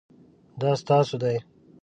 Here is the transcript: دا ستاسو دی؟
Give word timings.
دا 0.59 0.71
ستاسو 0.81 1.15
دی؟ 1.21 1.37